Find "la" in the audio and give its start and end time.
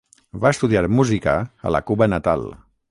1.77-1.85